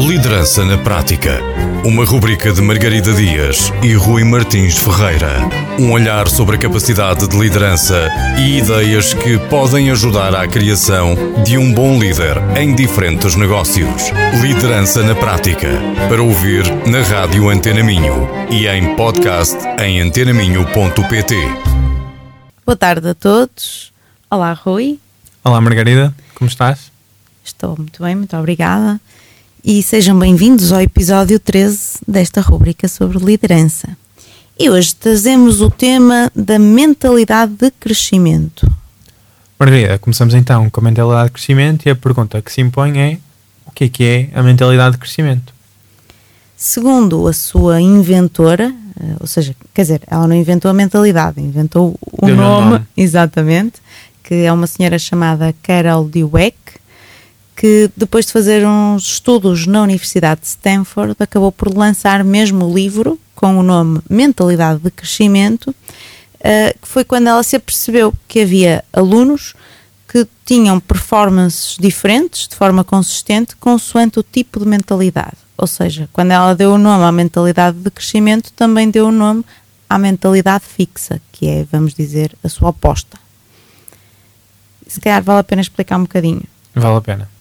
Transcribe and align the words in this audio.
Liderança 0.00 0.64
na 0.64 0.78
Prática. 0.78 1.40
Uma 1.84 2.06
rubrica 2.06 2.50
de 2.50 2.62
Margarida 2.62 3.12
Dias 3.12 3.70
e 3.82 3.92
Rui 3.92 4.24
Martins 4.24 4.78
Ferreira. 4.78 5.40
Um 5.78 5.92
olhar 5.92 6.26
sobre 6.26 6.56
a 6.56 6.58
capacidade 6.58 7.28
de 7.28 7.38
liderança 7.38 8.08
e 8.38 8.56
ideias 8.56 9.12
que 9.12 9.38
podem 9.50 9.90
ajudar 9.90 10.34
à 10.34 10.48
criação 10.48 11.14
de 11.44 11.58
um 11.58 11.74
bom 11.74 11.98
líder 11.98 12.38
em 12.58 12.74
diferentes 12.74 13.36
negócios. 13.36 14.10
Liderança 14.40 15.02
na 15.02 15.14
Prática. 15.14 15.68
Para 16.08 16.22
ouvir 16.22 16.64
na 16.86 17.02
Rádio 17.02 17.50
Antena 17.50 17.82
Minho 17.82 18.26
e 18.50 18.66
em 18.66 18.96
podcast 18.96 19.58
em 19.82 20.00
antenaminho.pt. 20.00 21.36
Boa 22.64 22.76
tarde 22.76 23.06
a 23.06 23.14
todos. 23.14 23.92
Olá, 24.30 24.54
Rui. 24.54 24.98
Olá, 25.44 25.60
Margarida. 25.60 26.14
Como 26.34 26.48
estás? 26.48 26.90
Estou 27.44 27.76
muito 27.76 28.02
bem, 28.02 28.16
muito 28.16 28.34
obrigada. 28.34 28.98
E 29.62 29.82
sejam 29.82 30.18
bem-vindos 30.18 30.72
ao 30.72 30.80
episódio 30.80 31.38
13 31.38 31.98
desta 32.08 32.40
rubrica 32.40 32.88
sobre 32.88 33.18
liderança. 33.18 33.94
E 34.58 34.70
hoje 34.70 34.94
trazemos 34.94 35.60
o 35.60 35.70
tema 35.70 36.32
da 36.34 36.58
mentalidade 36.58 37.52
de 37.52 37.70
crescimento. 37.72 38.66
Margarida, 39.58 39.98
começamos 39.98 40.32
então 40.32 40.70
com 40.70 40.80
a 40.80 40.84
mentalidade 40.84 41.26
de 41.26 41.32
crescimento 41.32 41.86
e 41.86 41.90
a 41.90 41.94
pergunta 41.94 42.40
que 42.40 42.50
se 42.50 42.62
impõe 42.62 42.98
é 42.98 43.18
o 43.66 43.70
que 43.70 43.84
é 43.84 43.88
que 43.90 44.04
é 44.04 44.30
a 44.32 44.42
mentalidade 44.42 44.92
de 44.92 44.98
crescimento? 44.98 45.52
Segundo 46.56 47.28
a 47.28 47.32
sua 47.34 47.82
inventora, 47.82 48.74
eh, 48.98 49.16
ou 49.20 49.26
seja, 49.26 49.54
quer 49.74 49.82
dizer, 49.82 50.00
ela 50.06 50.26
não 50.26 50.34
inventou 50.34 50.70
a 50.70 50.74
mentalidade, 50.74 51.38
inventou 51.38 51.98
o 52.00 52.26
nome, 52.26 52.70
nome. 52.70 52.86
exatamente, 52.96 53.74
que 54.24 54.34
é 54.36 54.52
uma 54.52 54.66
senhora 54.66 54.98
chamada 54.98 55.54
Carol 55.62 56.08
Dweck, 56.08 56.56
que 57.60 57.90
depois 57.94 58.24
de 58.24 58.32
fazer 58.32 58.66
uns 58.66 59.04
estudos 59.04 59.66
na 59.66 59.82
Universidade 59.82 60.40
de 60.40 60.46
Stanford, 60.46 61.14
acabou 61.18 61.52
por 61.52 61.68
lançar 61.76 62.24
mesmo 62.24 62.64
o 62.64 62.74
livro 62.74 63.20
com 63.34 63.58
o 63.58 63.62
nome 63.62 64.00
Mentalidade 64.08 64.80
de 64.80 64.90
Crescimento, 64.90 65.74
eh, 66.42 66.74
que 66.80 66.88
foi 66.88 67.04
quando 67.04 67.26
ela 67.26 67.42
se 67.42 67.56
apercebeu 67.56 68.14
que 68.26 68.40
havia 68.40 68.82
alunos 68.90 69.54
que 70.08 70.26
tinham 70.42 70.80
performances 70.80 71.76
diferentes 71.78 72.48
de 72.48 72.56
forma 72.56 72.82
consistente 72.82 73.54
consoante 73.56 74.18
o 74.18 74.22
tipo 74.22 74.58
de 74.58 74.64
mentalidade. 74.66 75.36
Ou 75.58 75.66
seja, 75.66 76.08
quando 76.14 76.30
ela 76.30 76.54
deu 76.54 76.72
o 76.72 76.78
nome 76.78 77.04
à 77.04 77.12
mentalidade 77.12 77.76
de 77.76 77.90
crescimento, 77.90 78.50
também 78.54 78.90
deu 78.90 79.08
o 79.08 79.12
nome 79.12 79.44
à 79.86 79.98
mentalidade 79.98 80.64
fixa, 80.64 81.20
que 81.30 81.46
é, 81.46 81.66
vamos 81.70 81.92
dizer, 81.92 82.34
a 82.42 82.48
sua 82.48 82.70
oposta. 82.70 83.18
Se 84.86 84.98
calhar 84.98 85.22
vale 85.22 85.40
a 85.40 85.44
pena 85.44 85.60
explicar 85.60 85.98
um 85.98 86.04
bocadinho. 86.04 86.44
Vale 86.74 86.96
a 86.96 87.00
pena. 87.02 87.39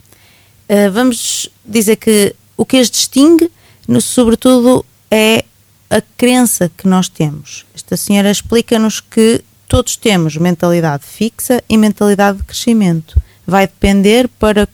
Uh, 0.70 0.92
vamos 0.92 1.50
dizer 1.66 1.96
que 1.96 2.36
o 2.56 2.64
que 2.64 2.78
as 2.78 2.90
distingue, 2.90 3.52
no, 3.88 4.00
sobretudo, 4.00 4.86
é 5.10 5.44
a 5.90 6.02
crença 6.16 6.70
que 6.78 6.88
nós 6.88 7.10
temos. 7.10 7.66
Esta 7.74 7.98
senhora 7.98 8.30
explica-nos 8.30 9.00
que 9.00 9.44
todos 9.68 9.96
temos 9.96 10.38
mentalidade 10.38 11.04
fixa 11.06 11.64
e 11.68 11.78
mentalidade 11.78 12.38
de 12.38 12.44
crescimento. 12.44 13.20
Vai 13.48 13.66
depender 13.66 14.28
para 14.28 14.68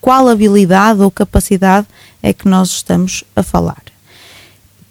qual 0.00 0.28
habilidade 0.28 1.00
ou 1.00 1.10
capacidade 1.10 1.86
é 2.22 2.32
que 2.32 2.48
nós 2.48 2.70
estamos 2.70 3.24
a 3.34 3.42
falar. 3.42 3.82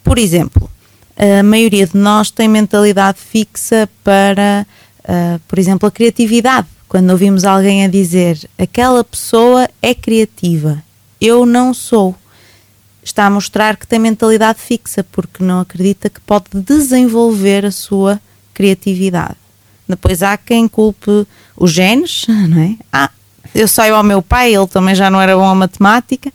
Por 0.03 0.17
exemplo, 0.17 0.69
a 1.15 1.43
maioria 1.43 1.87
de 1.87 1.97
nós 1.97 2.31
tem 2.31 2.47
mentalidade 2.47 3.19
fixa 3.19 3.89
para, 4.03 4.65
uh, 5.03 5.39
por 5.47 5.59
exemplo, 5.59 5.87
a 5.87 5.91
criatividade. 5.91 6.67
Quando 6.89 7.11
ouvimos 7.11 7.45
alguém 7.45 7.85
a 7.85 7.87
dizer 7.87 8.49
aquela 8.57 9.03
pessoa 9.03 9.69
é 9.79 9.93
criativa, 9.93 10.83
eu 11.21 11.45
não 11.45 11.71
sou, 11.71 12.15
está 13.03 13.27
a 13.27 13.29
mostrar 13.29 13.77
que 13.77 13.85
tem 13.85 13.99
mentalidade 13.99 14.57
fixa 14.59 15.03
porque 15.03 15.43
não 15.43 15.59
acredita 15.59 16.09
que 16.09 16.19
pode 16.19 16.45
desenvolver 16.55 17.63
a 17.63 17.69
sua 17.69 18.19
criatividade. 18.55 19.35
Depois 19.87 20.23
há 20.23 20.35
quem 20.35 20.67
culpe 20.67 21.27
os 21.55 21.71
genes, 21.71 22.25
não 22.49 22.59
é? 22.59 22.75
Ah, 22.91 23.11
eu 23.53 23.67
saio 23.67 23.93
ao 23.93 24.03
meu 24.03 24.23
pai, 24.23 24.55
ele 24.55 24.67
também 24.67 24.95
já 24.95 25.11
não 25.11 25.21
era 25.21 25.37
bom 25.37 25.47
a 25.47 25.53
matemática. 25.53 26.33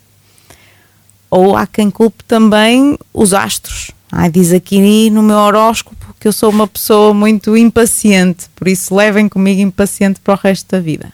Ou 1.28 1.56
há 1.56 1.66
quem 1.66 1.90
culpe 1.90 2.22
também 2.22 2.96
os 3.12 3.34
astros. 3.34 3.90
Ah, 4.10 4.28
diz 4.28 4.52
aqui 4.52 5.10
no 5.10 5.20
meu 5.20 5.36
horóscopo 5.36 6.13
que 6.24 6.28
eu 6.28 6.32
sou 6.32 6.48
uma 6.48 6.66
pessoa 6.66 7.12
muito 7.12 7.54
impaciente, 7.54 8.48
por 8.56 8.66
isso 8.66 8.94
levem 8.94 9.28
comigo 9.28 9.60
impaciente 9.60 10.20
para 10.20 10.32
o 10.32 10.38
resto 10.38 10.70
da 10.70 10.80
vida. 10.80 11.12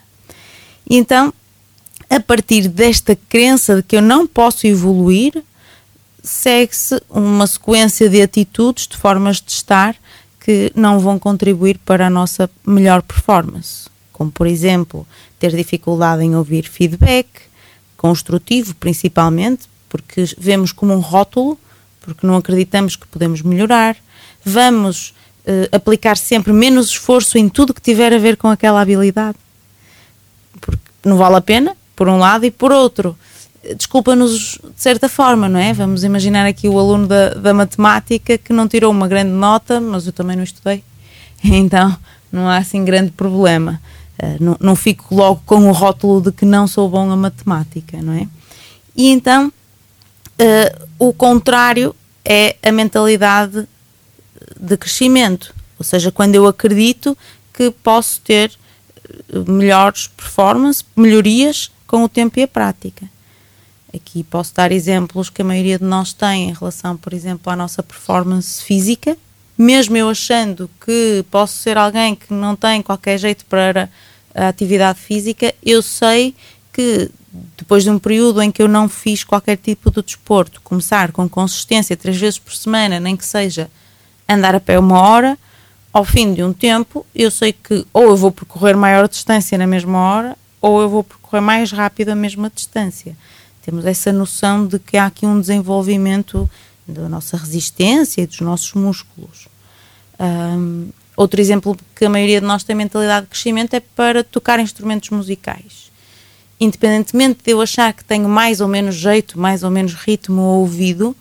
E 0.88 0.97
então, 0.97 1.34
a 2.09 2.21
partir 2.21 2.69
desta 2.69 3.19
crença 3.28 3.75
de 3.75 3.82
que 3.82 3.97
eu 3.97 4.03
não 4.03 4.25
posso 4.25 4.69
evoluir, 4.69 5.43
segue-se 6.22 7.03
uma 7.10 7.44
sequência 7.48 8.09
de 8.09 8.22
atitudes, 8.22 8.87
de 8.87 8.97
formas 8.97 9.41
de 9.41 9.50
estar, 9.50 9.97
que 10.38 10.71
não 10.76 11.00
vão 11.00 11.19
contribuir 11.19 11.77
para 11.78 12.06
a 12.06 12.10
nossa 12.10 12.48
melhor 12.65 13.03
performance. 13.03 13.88
Como, 14.12 14.31
por 14.31 14.47
exemplo, 14.47 15.04
ter 15.41 15.50
dificuldade 15.56 16.22
em 16.22 16.37
ouvir 16.37 16.69
feedback, 16.69 17.27
construtivo 17.97 18.77
principalmente, 18.77 19.69
porque 19.88 20.25
vemos 20.38 20.71
como 20.71 20.94
um 20.94 21.00
rótulo, 21.00 21.59
porque 22.00 22.25
não 22.25 22.37
acreditamos 22.37 22.94
que 22.94 23.09
podemos 23.09 23.42
melhorar. 23.42 23.97
Vamos 24.45 25.15
uh, 25.47 25.69
aplicar 25.73 26.17
sempre 26.17 26.53
menos 26.53 26.89
esforço 26.91 27.39
em 27.39 27.49
tudo 27.49 27.75
que 27.75 27.81
tiver 27.81 28.12
a 28.12 28.19
ver 28.19 28.37
com 28.37 28.49
aquela 28.49 28.81
habilidade, 28.81 29.37
porque 30.61 30.83
não 31.05 31.17
vale 31.17 31.37
a 31.37 31.41
pena, 31.41 31.77
por 31.95 32.09
um 32.09 32.19
lado, 32.19 32.45
e 32.45 32.51
por 32.51 32.73
outro, 32.73 33.17
desculpa-nos 33.77 34.59
de 34.75 34.81
certa 34.81 35.09
forma, 35.09 35.49
não 35.49 35.61
é? 35.61 35.73
Vamos 35.73 36.05
imaginar 36.05 36.47
aqui 36.47 36.69
o 36.69 36.78
aluno 36.78 37.06
da, 37.06 37.34
da 37.34 37.55
matemática 37.55 38.39
que 38.39 38.53
não 38.53 38.67
tirou 38.67 38.91
uma 38.91 39.06
grande 39.06 39.33
nota, 39.33 39.81
mas 39.81 40.06
eu 40.06 40.12
também 40.12 40.37
não 40.37 40.45
estudei, 40.45 40.83
então 41.45 41.97
não 42.33 42.49
há 42.49 42.59
assim 42.59 42.84
grande 42.84 43.11
problema. 43.11 43.81
Uh, 44.22 44.37
não, 44.39 44.57
não 44.61 44.77
fico 44.77 45.15
logo 45.15 45.43
com 45.47 45.69
o 45.69 45.72
rótulo 45.72 46.21
de 46.21 46.33
que 46.33 46.45
não 46.45 46.67
sou 46.67 46.89
bom 46.89 47.11
a 47.11 47.17
matemática, 47.17 48.01
não 48.03 48.12
é? 48.12 48.27
E 48.95 49.09
então 49.09 49.49
uh, 49.49 50.87
o 50.99 51.12
contrário 51.12 51.95
é 52.25 52.57
a 52.62 52.71
mentalidade 52.71 53.67
de 54.59 54.77
crescimento, 54.77 55.55
ou 55.78 55.84
seja, 55.84 56.11
quando 56.11 56.34
eu 56.34 56.47
acredito 56.47 57.16
que 57.53 57.71
posso 57.71 58.21
ter 58.21 58.53
melhores 59.47 60.06
performances, 60.06 60.84
melhorias 60.97 61.71
com 61.87 62.05
o 62.05 62.09
tempo 62.09 62.38
e 62.38 62.43
a 62.43 62.49
prática. 62.49 63.06
Aqui 63.94 64.22
posso 64.22 64.55
dar 64.55 64.71
exemplos 64.71 65.28
que 65.28 65.43
a 65.43 65.44
maioria 65.44 65.78
de 65.78 65.84
nós 65.84 66.12
tem 66.12 66.50
em 66.50 66.53
relação, 66.53 66.97
por 66.97 67.12
exemplo, 67.12 67.53
à 67.53 67.56
nossa 67.56 67.83
performance 67.83 68.62
física. 68.62 69.16
Mesmo 69.59 69.97
eu 69.97 70.09
achando 70.09 70.71
que 70.84 71.25
posso 71.31 71.59
ser 71.59 71.77
alguém 71.77 72.15
que 72.15 72.33
não 72.33 72.55
tem 72.55 72.81
qualquer 72.83 73.19
jeito 73.19 73.44
para 73.47 73.91
a 74.34 74.49
atividade 74.49 75.00
física, 75.00 75.53
eu 75.62 75.83
sei 75.83 76.34
que 76.72 77.10
depois 77.56 77.83
de 77.83 77.91
um 77.91 77.99
período 77.99 78.41
em 78.41 78.50
que 78.50 78.62
eu 78.62 78.69
não 78.69 78.89
fiz 78.89 79.25
qualquer 79.25 79.56
tipo 79.56 79.91
de 79.91 80.03
desporto, 80.03 80.60
começar 80.62 81.12
com 81.12 81.28
consistência 81.28 81.97
três 81.97 82.16
vezes 82.16 82.39
por 82.39 82.55
semana, 82.55 83.00
nem 83.00 83.16
que 83.16 83.25
seja 83.25 83.71
andar 84.35 84.55
a 84.55 84.61
pé 84.61 84.79
uma 84.79 85.01
hora, 85.01 85.39
ao 85.93 86.05
fim 86.05 86.33
de 86.33 86.43
um 86.43 86.53
tempo, 86.53 87.05
eu 87.15 87.31
sei 87.31 87.53
que 87.53 87.85
ou 87.93 88.05
eu 88.05 88.17
vou 88.17 88.31
percorrer 88.31 88.77
maior 88.77 89.09
distância 89.09 89.59
na 89.59 89.67
mesma 89.67 89.99
hora, 89.99 90.37
ou 90.61 90.81
eu 90.81 90.89
vou 90.89 91.03
percorrer 91.03 91.41
mais 91.41 91.73
rápido 91.73 92.11
a 92.11 92.15
mesma 92.15 92.51
distância. 92.55 93.17
Temos 93.63 93.85
essa 93.85 94.13
noção 94.13 94.67
de 94.67 94.79
que 94.79 94.97
há 94.97 95.07
aqui 95.07 95.27
um 95.27 95.41
desenvolvimento 95.41 96.49
da 96.87 97.09
nossa 97.09 97.37
resistência 97.37 98.23
e 98.23 98.27
dos 98.27 98.41
nossos 98.41 98.73
músculos. 98.75 99.49
Um, 100.19 100.89
outro 101.17 101.41
exemplo 101.41 101.77
que 101.95 102.05
a 102.05 102.11
maioria 102.11 102.41
de 102.41 102.47
nós 102.47 102.63
tem 102.63 102.75
mentalidade 102.77 103.27
de 103.27 103.31
crescimento 103.31 103.75
é 103.75 103.81
para 103.81 104.23
tocar 104.23 104.61
instrumentos 104.61 105.11
musicais. 105.11 105.91
Independentemente 106.59 107.41
de 107.45 107.51
eu 107.53 107.61
achar 107.61 107.93
que 107.93 108.05
tenho 108.05 108.29
mais 108.29 108.61
ou 108.61 108.69
menos 108.69 108.95
jeito, 108.95 109.39
mais 109.39 109.63
ou 109.63 109.71
menos 109.71 109.95
ritmo 109.95 110.43
ou 110.43 110.60
ouvido, 110.60 111.16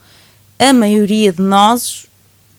a 0.57 0.73
maioria 0.73 1.31
de 1.31 1.41
nós 1.41 2.08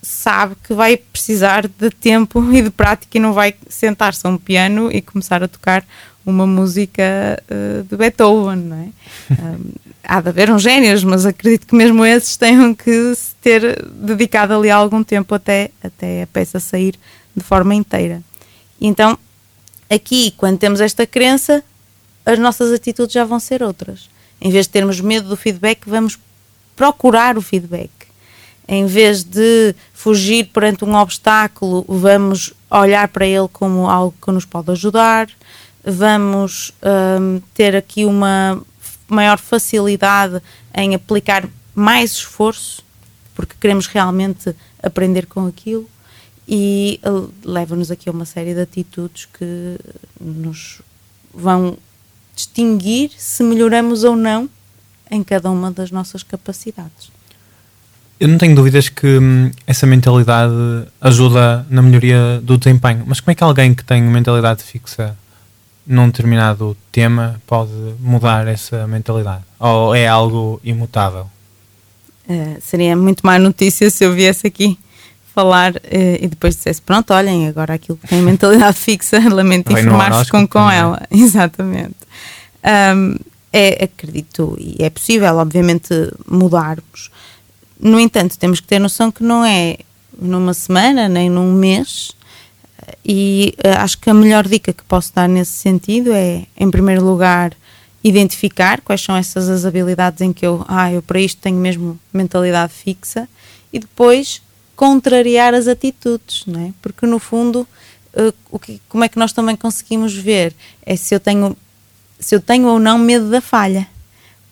sabe 0.03 0.57
que 0.63 0.73
vai 0.73 0.97
precisar 0.97 1.67
de 1.67 1.91
tempo 1.91 2.43
e 2.53 2.63
de 2.63 2.71
prática 2.71 3.17
e 3.17 3.21
não 3.21 3.33
vai 3.33 3.55
sentar-se 3.69 4.27
a 4.27 4.31
um 4.31 4.39
piano 4.39 4.91
e 4.93 5.01
começar 5.01 5.43
a 5.43 5.49
tocar 5.49 5.85
uma 6.25 6.47
música 6.47 7.43
uh, 7.51 7.83
de 7.83 7.97
Beethoven, 7.97 8.57
não 8.57 8.77
é? 8.77 8.89
um, 9.43 9.73
há 10.05 10.21
de 10.21 10.29
haver 10.29 10.51
uns 10.51 10.63
génios, 10.63 11.05
mas 11.05 11.25
acredito 11.25 11.67
que 11.67 11.75
mesmo 11.75 12.05
esses 12.05 12.37
tenham 12.37 12.75
que 12.75 13.15
se 13.15 13.35
ter 13.37 13.83
dedicado 13.87 14.55
ali 14.55 14.71
algum 14.71 15.03
tempo 15.03 15.35
até, 15.35 15.71
até 15.83 16.23
a 16.23 16.27
peça 16.27 16.61
sair 16.61 16.95
de 17.35 17.43
forma 17.43 17.75
inteira. 17.75 18.23
Então, 18.81 19.19
aqui, 19.89 20.33
quando 20.37 20.59
temos 20.59 20.81
esta 20.81 21.07
crença, 21.07 21.63
as 22.25 22.39
nossas 22.39 22.73
atitudes 22.73 23.13
já 23.13 23.25
vão 23.25 23.41
ser 23.41 23.63
outras. 23.63 24.09
Em 24.41 24.51
vez 24.51 24.67
de 24.67 24.73
termos 24.73 25.01
medo 25.01 25.29
do 25.29 25.37
feedback, 25.37 25.83
vamos 25.87 26.19
procurar 26.75 27.37
o 27.37 27.43
feedback. 27.43 27.91
Em 28.67 28.87
vez 28.87 29.23
de 29.23 29.75
fugir 30.01 30.47
perante 30.47 30.83
um 30.83 30.95
obstáculo, 30.95 31.85
vamos 31.87 32.55
olhar 32.71 33.07
para 33.09 33.27
ele 33.27 33.49
como 33.53 33.87
algo 33.87 34.15
que 34.25 34.33
nos 34.33 34.47
pode 34.47 34.71
ajudar. 34.71 35.29
Vamos 35.85 36.73
um, 37.21 37.39
ter 37.53 37.77
aqui 37.77 38.07
uma 38.07 38.63
maior 39.07 39.39
facilidade 39.39 40.41
em 40.75 40.95
aplicar 40.95 41.47
mais 41.75 42.13
esforço, 42.13 42.83
porque 43.35 43.55
queremos 43.61 43.87
realmente 43.87 44.57
aprender 44.83 45.27
com 45.27 45.47
aquilo, 45.47 45.87
e 46.49 46.99
uh, 47.05 47.31
leva-nos 47.45 47.91
aqui 47.91 48.09
a 48.09 48.13
uma 48.13 48.25
série 48.25 48.55
de 48.55 48.61
atitudes 48.63 49.27
que 49.27 49.79
nos 50.19 50.81
vão 51.33 51.77
distinguir 52.35 53.11
se 53.19 53.43
melhoramos 53.43 54.03
ou 54.03 54.17
não 54.17 54.49
em 55.11 55.23
cada 55.23 55.51
uma 55.51 55.71
das 55.71 55.91
nossas 55.91 56.23
capacidades. 56.23 57.20
Eu 58.21 58.29
não 58.29 58.37
tenho 58.37 58.55
dúvidas 58.55 58.91
que 58.91 59.07
hum, 59.19 59.51
essa 59.67 59.87
mentalidade 59.87 60.53
ajuda 61.01 61.67
na 61.71 61.81
melhoria 61.81 62.39
do 62.43 62.59
desempenho, 62.59 63.03
mas 63.07 63.19
como 63.19 63.33
é 63.33 63.35
que 63.35 63.43
alguém 63.43 63.73
que 63.75 63.83
tem 63.83 64.03
mentalidade 64.03 64.63
fixa 64.63 65.17
num 65.87 66.07
determinado 66.07 66.77
tema 66.93 67.41
pode 67.47 67.73
mudar 67.99 68.47
essa 68.47 68.87
mentalidade? 68.87 69.43
Ou 69.59 69.95
é 69.95 70.07
algo 70.07 70.61
imutável? 70.63 71.31
Uh, 72.29 72.59
seria 72.61 72.95
muito 72.95 73.25
má 73.25 73.39
notícia 73.39 73.89
se 73.89 74.05
eu 74.05 74.13
viesse 74.13 74.47
aqui 74.47 74.79
falar 75.35 75.73
uh, 75.77 75.81
e 76.21 76.29
depois 76.29 76.57
dissesse: 76.57 76.83
Pronto, 76.83 77.15
olhem, 77.15 77.49
agora 77.49 77.73
aquilo 77.73 77.97
que 77.97 78.07
tem 78.07 78.21
mentalidade 78.21 78.77
fixa, 78.79 79.19
lamento 79.33 79.73
informar-vos 79.73 80.31
com, 80.31 80.47
com 80.47 80.71
ela. 80.71 81.01
Exatamente. 81.11 81.97
Um, 82.95 83.17
é, 83.51 83.85
acredito, 83.85 84.55
e 84.61 84.77
é 84.85 84.91
possível, 84.91 85.37
obviamente, 85.37 85.89
mudarmos. 86.29 87.11
No 87.81 87.99
entanto, 87.99 88.39
temos 88.39 88.61
que 88.61 88.67
ter 88.67 88.79
noção 88.79 89.11
que 89.11 89.23
não 89.23 89.45
é 89.45 89.79
numa 90.19 90.53
semana 90.53 91.09
nem 91.09 91.31
num 91.31 91.53
mês 91.53 92.15
e 93.05 93.55
uh, 93.59 93.79
acho 93.79 93.99
que 93.99 94.11
a 94.11 94.15
melhor 94.15 94.47
dica 94.47 94.73
que 94.73 94.83
posso 94.85 95.15
dar 95.15 95.29
nesse 95.29 95.53
sentido 95.53 96.13
é, 96.13 96.47
em 96.57 96.71
primeiro 96.71 97.05
lugar, 97.05 97.53
identificar 98.03 98.81
quais 98.81 99.01
são 99.01 99.17
essas 99.17 99.49
as 99.49 99.65
habilidades 99.65 100.21
em 100.21 100.33
que 100.33 100.47
eu, 100.47 100.65
ah, 100.69 100.93
eu 100.93 101.03
para 101.03 101.21
isto 101.21 101.41
tenho 101.41 101.57
mesmo 101.57 101.99
mentalidade 102.13 102.73
fixa 102.73 103.29
e 103.73 103.79
depois 103.79 104.43
contrariar 104.75 105.55
as 105.55 105.69
atitudes, 105.69 106.45
não 106.47 106.61
é? 106.61 106.73
Porque 106.81 107.07
no 107.07 107.19
fundo, 107.19 107.67
uh, 108.15 108.35
o 108.51 108.59
que, 108.59 108.81
como 108.89 109.05
é 109.05 109.09
que 109.09 109.19
nós 109.19 109.33
também 109.33 109.57
conseguimos 109.57 110.15
ver 110.15 110.55
é 110.85 110.97
se 110.97 111.15
eu 111.15 111.21
tenho 111.21 111.57
se 112.19 112.35
eu 112.35 112.41
tenho 112.41 112.69
ou 112.69 112.79
não 112.79 112.99
medo 112.99 113.31
da 113.31 113.41
falha. 113.41 113.89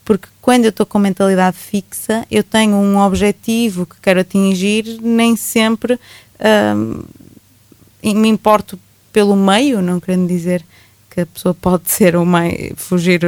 Porque 0.09 0.27
quando 0.41 0.63
eu 0.65 0.69
estou 0.69 0.87
com 0.87 0.97
mentalidade 0.97 1.55
fixa, 1.55 2.25
eu 2.31 2.43
tenho 2.43 2.73
um 2.73 2.97
objetivo 2.97 3.85
que 3.85 3.95
quero 4.01 4.21
atingir, 4.21 4.97
nem 5.03 5.35
sempre 5.35 5.99
um, 6.75 7.03
me 8.03 8.27
importo 8.27 8.79
pelo 9.13 9.35
meio, 9.35 9.83
não 9.83 9.99
querendo 9.99 10.27
dizer 10.27 10.65
que 11.11 11.21
a 11.21 11.27
pessoa 11.27 11.53
pode 11.53 11.91
ser 11.93 12.15
ou 12.15 12.25
mais 12.25 12.71
fugir 12.75 13.21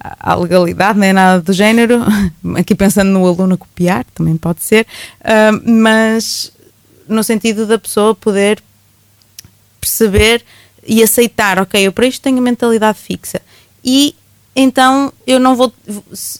à 0.00 0.34
legalidade, 0.34 0.98
nem 0.98 1.12
nada 1.12 1.40
do 1.40 1.52
género. 1.52 2.00
Aqui 2.58 2.74
pensando 2.74 3.10
no 3.10 3.24
aluno 3.24 3.54
a 3.54 3.56
copiar, 3.56 4.04
também 4.12 4.36
pode 4.36 4.64
ser, 4.64 4.88
uh, 5.20 5.70
mas 5.70 6.50
no 7.06 7.22
sentido 7.22 7.64
da 7.64 7.78
pessoa 7.78 8.12
poder 8.12 8.60
perceber 9.80 10.44
e 10.84 11.00
aceitar, 11.00 11.60
ok, 11.60 11.80
eu 11.80 11.92
para 11.92 12.08
isto 12.08 12.22
tenho 12.22 12.42
mentalidade 12.42 12.98
fixa 12.98 13.40
e 13.84 14.16
então 14.60 15.12
eu 15.24 15.38
não 15.38 15.54
vou, 15.54 15.72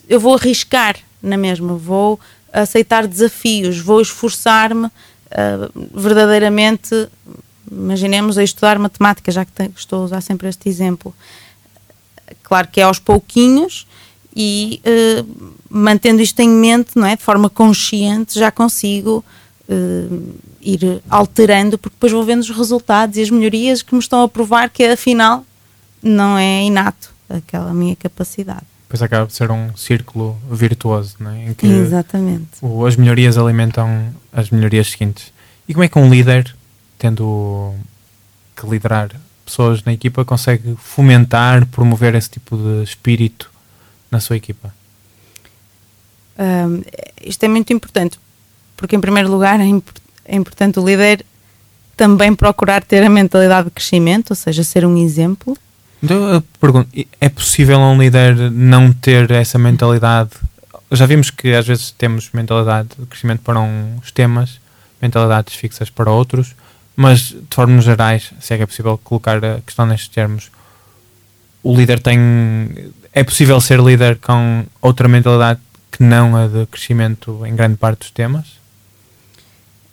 eu 0.08 0.18
vou 0.18 0.34
arriscar 0.34 0.96
na 1.22 1.36
mesma, 1.36 1.76
vou 1.76 2.18
aceitar 2.52 3.06
desafios, 3.06 3.78
vou 3.78 4.00
esforçar-me 4.00 4.86
uh, 4.86 5.88
verdadeiramente 5.94 7.08
imaginemos 7.70 8.36
a 8.36 8.42
estudar 8.42 8.76
matemática, 8.76 9.30
já 9.30 9.44
que 9.44 9.52
estou 9.76 10.02
a 10.02 10.04
usar 10.06 10.20
sempre 10.20 10.48
este 10.48 10.68
exemplo. 10.68 11.14
Claro 12.42 12.66
que 12.66 12.80
é 12.80 12.82
aos 12.82 12.98
pouquinhos 12.98 13.86
e 14.34 14.80
uh, 14.84 15.52
mantendo 15.70 16.20
isto 16.20 16.40
em 16.40 16.48
mente, 16.48 16.96
não 16.96 17.06
é? 17.06 17.14
de 17.14 17.22
forma 17.22 17.48
consciente, 17.48 18.36
já 18.36 18.50
consigo 18.50 19.24
uh, 19.68 20.34
ir 20.60 21.02
alterando, 21.08 21.78
porque 21.78 21.94
depois 21.94 22.10
vou 22.10 22.24
vendo 22.24 22.40
os 22.40 22.50
resultados 22.50 23.16
e 23.16 23.22
as 23.22 23.30
melhorias 23.30 23.80
que 23.80 23.94
me 23.94 24.00
estão 24.00 24.22
a 24.22 24.28
provar 24.28 24.70
que 24.70 24.82
afinal 24.84 25.46
não 26.02 26.36
é 26.36 26.64
inato 26.64 27.16
aquela 27.28 27.72
minha 27.75 27.96
capacidade. 27.96 28.64
Pois 28.88 29.02
acaba 29.02 29.26
de 29.26 29.34
ser 29.34 29.50
um 29.50 29.76
círculo 29.76 30.38
virtuoso, 30.50 31.16
não 31.20 31.30
é? 31.30 31.50
em 31.50 31.54
que 31.54 31.66
Exatamente. 31.66 32.60
As 32.86 32.96
melhorias 32.96 33.36
alimentam 33.36 34.12
as 34.32 34.50
melhorias 34.50 34.90
seguintes. 34.90 35.32
E 35.69 35.75
como 35.75 35.84
é 35.84 35.88
que 35.88 35.98
um 35.98 36.08
líder 36.08 36.54
tendo 36.98 37.75
que 38.56 38.66
liderar 38.66 39.10
pessoas 39.44 39.82
na 39.84 39.92
equipa, 39.92 40.25
consegue 40.25 40.76
fomentar, 40.76 41.64
promover 41.66 42.14
esse 42.14 42.28
tipo 42.28 42.56
de 42.56 42.82
espírito 42.82 43.50
na 44.10 44.20
sua 44.20 44.36
equipa? 44.36 44.75
Um, 46.38 46.82
isto 47.22 47.42
é 47.44 47.48
muito 47.48 47.72
importante, 47.72 48.19
porque 48.76 48.94
em 48.94 49.00
primeiro 49.00 49.30
lugar 49.30 49.58
é, 49.58 49.64
imp 49.64 49.88
é 50.25 50.36
importante 50.36 50.78
o 50.78 50.86
líder 50.86 51.25
também 51.96 52.34
procurar 52.34 52.84
ter 52.84 53.02
a 53.02 53.08
mentalidade 53.08 53.69
de 53.69 53.70
crescimento, 53.72 54.30
ou 54.30 54.36
seja, 54.36 54.62
ser 54.62 54.84
um 54.84 54.96
exemplo. 54.98 55.56
Então 56.02 56.34
eu 56.34 56.42
pergunto, 56.60 56.88
é 57.20 57.28
possível 57.28 57.78
um 57.80 58.00
líder 58.00 58.50
não 58.50 58.92
ter 58.92 59.30
essa 59.30 59.58
mentalidade? 59.58 60.30
Já 60.92 61.06
vimos 61.06 61.30
que 61.30 61.54
às 61.54 61.66
vezes 61.66 61.90
temos 61.90 62.30
mentalidade 62.32 62.88
de 62.98 63.06
crescimento 63.06 63.40
para 63.42 63.60
uns 63.60 64.10
temas, 64.12 64.60
mentalidades 65.00 65.54
fixas 65.54 65.90
para 65.90 66.10
outros 66.10 66.54
mas 67.00 67.28
de 67.28 67.46
formas 67.52 67.84
gerais, 67.84 68.32
se 68.40 68.52
é 68.52 68.56
que 68.56 68.64
é 68.64 68.66
possível 68.66 68.98
colocar 68.98 69.36
a 69.44 69.60
questão 69.60 69.86
nestes 69.86 70.08
termos, 70.08 70.50
o 71.62 71.72
líder 71.72 72.00
tem. 72.00 72.18
É 73.12 73.22
possível 73.22 73.60
ser 73.60 73.78
líder 73.78 74.16
com 74.16 74.64
outra 74.82 75.06
mentalidade 75.06 75.60
que 75.92 76.02
não 76.02 76.34
a 76.34 76.48
de 76.48 76.66
crescimento 76.66 77.46
em 77.46 77.54
grande 77.54 77.76
parte 77.76 78.00
dos 78.00 78.10
temas? 78.10 78.46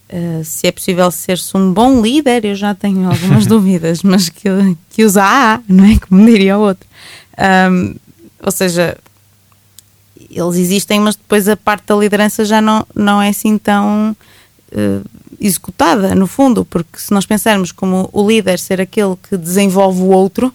Uh, 0.07 0.45
se 0.45 0.67
é 0.67 0.71
possível 0.71 1.09
ser-se 1.09 1.57
um 1.57 1.73
bom 1.73 1.99
líder, 1.99 2.45
eu 2.45 2.55
já 2.55 2.75
tenho 2.75 3.07
algumas 3.09 3.47
dúvidas, 3.47 4.03
mas 4.03 4.29
que, 4.29 4.47
que 4.91 5.03
usa 5.03 5.61
não 5.67 5.85
é? 5.85 5.97
Como 5.97 6.25
diria 6.25 6.57
o 6.57 6.61
outro. 6.61 6.87
Um, 7.71 7.95
ou 8.41 8.51
seja, 8.51 8.97
eles 10.29 10.55
existem, 10.57 10.99
mas 10.99 11.15
depois 11.15 11.47
a 11.47 11.57
parte 11.57 11.85
da 11.87 11.95
liderança 11.95 12.45
já 12.45 12.61
não, 12.61 12.85
não 12.93 13.21
é 13.21 13.29
assim 13.29 13.57
tão 13.57 14.15
uh, 14.71 15.09
executada, 15.39 16.13
no 16.13 16.27
fundo, 16.27 16.63
porque 16.65 16.99
se 16.99 17.11
nós 17.11 17.25
pensarmos 17.25 17.71
como 17.71 18.09
o 18.13 18.27
líder 18.27 18.59
ser 18.59 18.79
aquele 18.79 19.15
que 19.27 19.35
desenvolve 19.35 20.01
o 20.01 20.09
outro, 20.09 20.53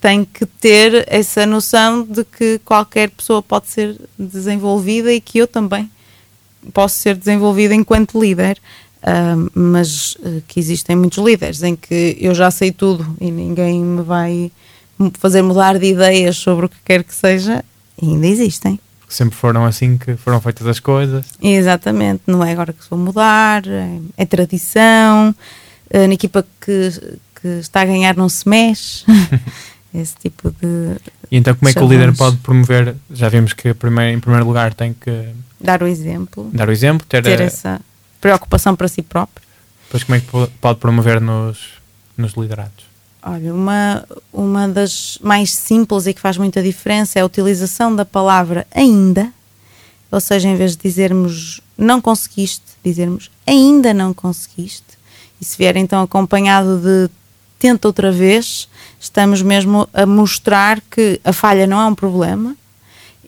tem 0.00 0.24
que 0.24 0.44
ter 0.44 1.04
essa 1.08 1.46
noção 1.46 2.02
de 2.02 2.24
que 2.24 2.60
qualquer 2.64 3.10
pessoa 3.10 3.42
pode 3.42 3.68
ser 3.68 3.98
desenvolvida 4.18 5.12
e 5.12 5.20
que 5.20 5.38
eu 5.38 5.46
também 5.46 5.90
posso 6.72 6.98
ser 6.98 7.16
desenvolvida 7.16 7.74
enquanto 7.74 8.20
líder. 8.20 8.58
Uh, 9.02 9.50
mas 9.54 10.14
uh, 10.14 10.42
que 10.48 10.58
existem 10.58 10.96
muitos 10.96 11.22
líderes 11.24 11.62
em 11.62 11.76
que 11.76 12.16
eu 12.18 12.34
já 12.34 12.50
sei 12.50 12.72
tudo 12.72 13.16
e 13.20 13.30
ninguém 13.30 13.80
me 13.80 14.02
vai 14.02 14.50
fazer 15.18 15.42
mudar 15.42 15.78
de 15.78 15.86
ideias 15.86 16.36
sobre 16.36 16.66
o 16.66 16.68
que 16.68 16.78
quer 16.84 17.04
que 17.04 17.14
seja, 17.14 17.64
ainda 18.02 18.26
existem 18.26 18.80
sempre 19.08 19.36
foram 19.36 19.64
assim 19.64 19.96
que 19.96 20.16
foram 20.16 20.40
feitas 20.40 20.66
as 20.66 20.80
coisas. 20.80 21.24
Exatamente, 21.40 22.22
não 22.26 22.44
é 22.44 22.50
agora 22.50 22.72
que 22.72 22.82
se 22.82 22.90
vou 22.90 22.98
mudar, 22.98 23.62
é, 23.66 23.98
é 24.16 24.26
tradição, 24.26 25.34
na 25.92 26.12
equipa 26.12 26.44
que, 26.60 26.90
que 27.40 27.48
está 27.60 27.82
a 27.82 27.84
ganhar 27.84 28.16
não 28.16 28.28
se 28.28 28.48
mexe, 28.48 29.04
esse 29.94 30.14
tipo 30.16 30.50
de. 30.50 30.96
E 31.30 31.36
então, 31.36 31.54
como 31.54 31.68
é 31.68 31.72
que 31.72 31.78
o 31.78 31.88
líder 31.88 32.14
pode 32.14 32.36
promover? 32.38 32.94
Já 33.10 33.28
vimos 33.28 33.52
que 33.52 33.72
primeiro, 33.74 34.16
em 34.16 34.20
primeiro 34.20 34.46
lugar 34.46 34.74
tem 34.74 34.92
que 34.92 35.28
dar 35.60 35.82
o 35.82 35.86
exemplo, 35.86 36.50
dar 36.52 36.68
o 36.68 36.72
exemplo, 36.72 37.06
ter, 37.06 37.22
ter 37.22 37.40
a... 37.40 37.44
essa 37.44 37.80
preocupação 38.20 38.74
para 38.74 38.88
si 38.88 39.02
próprio. 39.02 39.46
Depois, 39.84 40.04
como 40.04 40.16
é 40.16 40.20
que 40.20 40.52
pode 40.60 40.78
promover 40.78 41.20
nos, 41.20 41.58
nos 42.16 42.34
liderados? 42.34 42.84
Olha, 43.22 43.52
uma, 43.52 44.04
uma 44.32 44.68
das 44.68 45.18
mais 45.20 45.52
simples 45.52 46.06
e 46.06 46.14
que 46.14 46.20
faz 46.20 46.36
muita 46.36 46.62
diferença 46.62 47.18
é 47.18 47.22
a 47.22 47.26
utilização 47.26 47.94
da 47.94 48.04
palavra 48.04 48.66
ainda, 48.72 49.32
ou 50.10 50.20
seja, 50.20 50.48
em 50.48 50.56
vez 50.56 50.76
de 50.76 50.82
dizermos 50.82 51.60
não 51.76 52.00
conseguiste, 52.00 52.64
dizermos 52.84 53.30
ainda 53.46 53.92
não 53.92 54.14
conseguiste, 54.14 54.96
e 55.40 55.44
se 55.44 55.58
vier 55.58 55.76
então 55.76 56.02
acompanhado 56.02 56.78
de 56.78 57.10
tenta 57.58 57.88
outra 57.88 58.12
vez, 58.12 58.68
estamos 59.00 59.42
mesmo 59.42 59.88
a 59.92 60.06
mostrar 60.06 60.80
que 60.80 61.20
a 61.24 61.32
falha 61.32 61.66
não 61.66 61.80
é 61.80 61.86
um 61.86 61.94
problema 61.94 62.56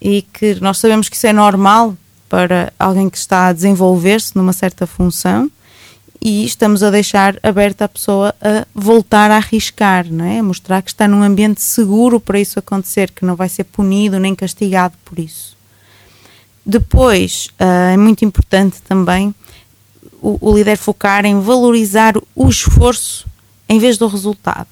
e 0.01 0.23
que 0.23 0.55
nós 0.61 0.79
sabemos 0.79 1.09
que 1.09 1.17
isso 1.17 1.27
é 1.27 1.33
normal 1.33 1.97
para 2.29 2.73
alguém 2.79 3.09
que 3.09 3.19
está 3.19 3.47
a 3.47 3.53
desenvolver-se 3.53 4.37
numa 4.37 4.53
certa 4.53 4.87
função 4.87 5.51
e 6.21 6.45
estamos 6.45 6.83
a 6.83 6.91
deixar 6.91 7.39
aberta 7.43 7.85
a 7.85 7.89
pessoa 7.89 8.35
a 8.41 8.67
voltar 8.75 9.31
a 9.31 9.37
arriscar, 9.37 10.07
não 10.11 10.25
é? 10.25 10.41
A 10.41 10.43
mostrar 10.43 10.83
que 10.83 10.91
está 10.91 11.07
num 11.07 11.23
ambiente 11.23 11.63
seguro 11.63 12.19
para 12.19 12.41
isso 12.41 12.59
acontecer, 12.59 13.11
que 13.11 13.25
não 13.25 13.37
vai 13.37 13.49
ser 13.49 13.65
punido 13.65 14.19
nem 14.19 14.35
castigado 14.35 14.95
por 15.05 15.19
isso. 15.19 15.57
Depois, 16.67 17.49
uh, 17.61 17.95
é 17.95 17.97
muito 17.97 18.25
importante 18.25 18.83
também 18.83 19.35
o, 20.21 20.51
o, 20.51 20.57
líder 20.57 20.77
focar 20.77 21.25
em 21.25 21.41
valorizar 21.41 22.15
o 22.35 22.49
esforço 22.49 23.27
em 23.69 23.79
vez 23.79 23.97
do 23.97 24.07
resultado. 24.09 24.69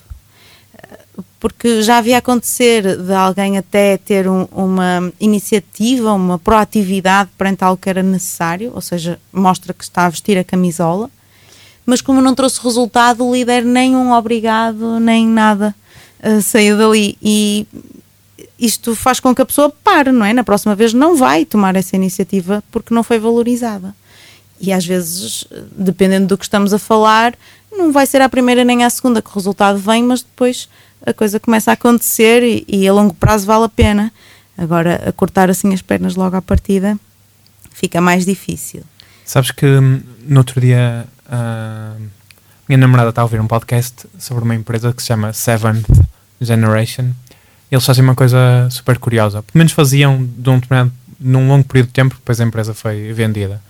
Porque 1.39 1.83
já 1.83 1.99
havia 1.99 2.19
acontecer 2.19 2.97
de 2.97 3.13
alguém 3.13 3.59
até 3.59 3.97
ter 3.99 4.29
um, 4.29 4.47
uma 4.51 5.13
iniciativa, 5.21 6.13
uma 6.13 6.39
proatividade 6.39 7.31
perante 7.37 7.63
algo 7.63 7.81
que 7.81 7.89
era 7.89 8.03
necessário, 8.03 8.73
ou 8.75 8.81
seja, 8.81 9.19
mostra 9.33 9.73
que 9.73 9.85
está 9.85 10.07
a 10.07 10.11
vestir 10.11 10.39
a 10.39 10.45
camisola, 10.45 11.11
mas 11.85 12.01
como 12.01 12.21
não 12.21 12.35
trouxe 12.35 12.61
resultado, 12.63 13.25
o 13.25 13.33
líder 13.33 13.65
nem 13.65 13.95
um 13.95 14.13
obrigado, 14.13 14.99
nem 14.99 15.27
nada 15.27 15.75
uh, 16.23 16.43
saiu 16.43 16.77
dali. 16.77 17.17
E 17.23 17.67
isto 18.59 18.97
faz 18.97 19.21
com 19.21 19.35
que 19.35 19.43
a 19.43 19.47
pessoa 19.47 19.71
pare, 19.71 20.11
não 20.11 20.27
é? 20.27 20.33
Na 20.33 20.43
próxima 20.43 20.75
vez 20.75 20.93
não 20.93 21.17
vai 21.17 21.45
tomar 21.45 21.77
essa 21.77 21.95
iniciativa 21.95 22.63
porque 22.73 22.93
não 22.93 23.05
foi 23.05 23.19
valorizada. 23.19 23.95
E 24.61 24.73
às 24.73 24.85
vezes, 24.85 25.47
dependendo 25.77 26.29
do 26.29 26.39
que 26.39 26.45
estamos 26.45 26.73
a 26.73 26.79
falar, 26.79 27.35
não 27.71 27.93
vai 27.93 28.07
ser 28.07 28.23
a 28.23 28.29
primeira 28.29 28.65
nem 28.65 28.85
a 28.85 28.91
segunda 28.91 29.21
que 29.21 29.31
o 29.31 29.35
resultado 29.35 29.79
vem, 29.79 30.03
mas 30.03 30.23
depois 30.23 30.69
a 31.07 31.15
coisa 31.15 31.39
começa 31.39 31.71
a 31.71 31.75
acontecer 31.75 32.43
e, 32.43 32.65
e 32.69 32.89
a 32.89 32.93
longo 32.93 33.15
prazo 33.15 33.47
vale 33.47 33.65
a 33.65 33.69
pena. 33.69 34.13
Agora, 34.59 35.09
a 35.09 35.13
cortar 35.13 35.49
assim 35.49 35.73
as 35.73 35.81
pernas 35.81 36.17
logo 36.17 36.37
à 36.37 36.43
partida 36.43 36.99
fica 37.73 38.01
mais 38.01 38.27
difícil. 38.27 38.83
Sabes 39.25 39.51
que 39.51 39.67
hum, 39.67 40.03
no 40.27 40.39
outro 40.39 40.61
dia 40.61 41.07
uh, 41.27 42.03
minha 42.69 42.79
namorada 42.79 43.11
está 43.11 43.23
a 43.23 43.25
ouvir 43.25 43.41
um 43.41 43.47
podcast 43.47 44.09
sobre 44.19 44.43
uma 44.43 44.55
empresa 44.55 44.93
que 44.93 45.01
se 45.01 45.09
chama 45.09 45.33
Seventh 45.33 45.87
Generation. 46.41 47.11
Eles 47.71 47.85
fazem 47.85 48.03
uma 48.03 48.15
coisa 48.15 48.69
super 48.71 48.99
curiosa. 48.99 49.43
Pelo 49.43 49.59
menos 49.59 49.73
faziam 49.73 50.25
de 50.25 50.51
um, 50.51 50.61
num 51.21 51.49
longo 51.49 51.65
período 51.65 51.89
de 51.89 51.93
tempo, 51.93 52.15
depois 52.17 52.41
a 52.41 52.45
empresa 52.45 52.75
foi 52.75 53.13
vendida. 53.13 53.63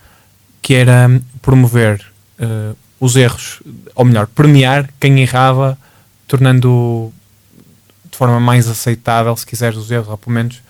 Que 0.61 0.73
era 0.73 1.07
hum, 1.07 1.21
promover 1.41 2.03
uh, 2.39 2.75
os 2.99 3.15
erros, 3.15 3.61
ou 3.93 4.05
melhor, 4.05 4.25
premiar 4.27 4.89
quem 4.99 5.19
errava, 5.19 5.77
tornando 6.27 7.13
forma 8.17 8.39
mais 8.39 8.67
aceitável, 8.67 9.35
se 9.37 9.45
quiseres, 9.45 9.77
os 9.77 9.91
erros, 9.91 10.07
ou 10.09 10.17
pelo 10.17 10.33
menos 10.33 10.61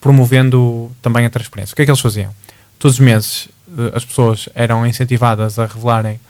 promovendo 0.00 0.90
também 1.02 1.26
a 1.26 1.30
transparência. 1.30 1.72
O 1.72 1.76
que 1.76 1.82
é 1.82 1.84
que 1.84 1.90
eles 1.90 2.00
faziam? 2.00 2.32
Todos 2.78 2.94
os 2.94 3.00
meses 3.00 3.48
eh, 3.76 3.92
as 3.94 4.04
pessoas 4.04 4.48
eram 4.54 4.86
incentivadas 4.86 5.58
a 5.58 5.66
revelarem 5.66 6.20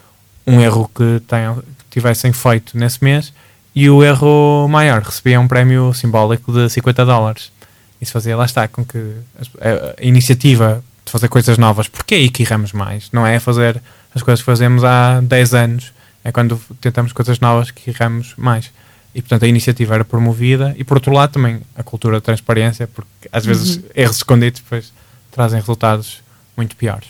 um 0.46 0.60
erro 0.60 0.90
que, 0.94 1.20
tenham, 1.26 1.56
que 1.56 1.84
tivessem 1.90 2.32
feito 2.32 2.78
nesse 2.78 3.02
mês 3.02 3.32
e 3.74 3.90
o 3.90 4.02
erro 4.02 4.66
maior 4.68 5.02
recebia 5.02 5.38
um 5.38 5.46
prémio 5.46 5.92
simbólico 5.92 6.52
de 6.52 6.70
50 6.70 7.04
dólares. 7.04 7.52
Isso 8.00 8.12
fazia, 8.12 8.36
lá 8.36 8.46
está, 8.46 8.66
com 8.66 8.84
que 8.84 9.16
a, 9.60 10.02
iniciativa 10.02 10.82
de 11.04 11.12
fazer 11.12 11.28
coisas 11.28 11.58
novas, 11.58 11.88
porque 11.88 12.14
é 12.14 12.18
aí 12.18 12.30
que 12.30 12.42
erramos 12.42 12.72
mais, 12.72 13.10
não 13.12 13.26
é 13.26 13.38
fazer 13.38 13.80
as 14.14 14.22
coisas 14.22 14.40
que 14.40 14.46
fazemos 14.46 14.82
há 14.82 15.20
10 15.20 15.54
anos, 15.54 15.92
é 16.24 16.32
quando 16.32 16.60
tentamos 16.80 17.12
coisas 17.12 17.38
novas 17.38 17.70
que 17.70 17.90
erramos 17.90 18.34
mais. 18.36 18.70
E 19.16 19.22
portanto 19.22 19.46
a 19.46 19.48
iniciativa 19.48 19.94
era 19.94 20.04
promovida 20.04 20.74
e 20.76 20.84
por 20.84 20.98
outro 20.98 21.10
lado 21.10 21.32
também 21.32 21.62
a 21.74 21.82
cultura 21.82 22.18
da 22.18 22.20
transparência, 22.20 22.86
porque 22.86 23.26
às 23.32 23.46
vezes 23.46 23.76
uhum. 23.76 23.82
erros 23.94 24.16
escondidos 24.16 24.60
depois 24.60 24.92
trazem 25.30 25.58
resultados 25.58 26.20
muito 26.54 26.76
piores. 26.76 27.08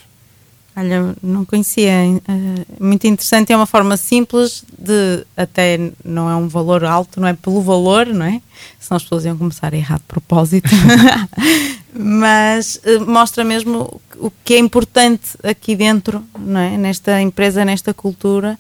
Olha, 0.76 1.16
não 1.20 1.44
conhecia. 1.44 1.90
Uh, 2.28 2.84
muito 2.84 3.08
interessante. 3.08 3.52
É 3.52 3.56
uma 3.56 3.66
forma 3.66 3.96
simples 3.96 4.62
de, 4.78 5.26
até 5.36 5.90
não 6.04 6.30
é 6.30 6.36
um 6.36 6.46
valor 6.46 6.84
alto, 6.84 7.20
não 7.20 7.26
é 7.26 7.32
pelo 7.32 7.60
valor, 7.60 8.06
não 8.06 8.25
é? 8.25 8.40
Senão 8.78 8.96
as 8.96 9.02
pessoas 9.02 9.25
iam 9.25 9.36
começar 9.36 9.75
a 9.75 9.76
errar 9.76 9.96
de 9.96 10.04
propósito. 10.04 10.70
Mas 11.92 12.78
uh, 12.84 13.04
mostra 13.04 13.42
mesmo 13.42 14.00
o 14.18 14.30
que 14.44 14.54
é 14.54 14.58
importante 14.58 15.30
aqui 15.42 15.75
dentro, 15.75 16.22
não 16.38 16.60
é? 16.60 16.78
Nesta 16.78 17.20
empresa, 17.20 17.64
nesta 17.64 17.92
cultura. 17.92 18.56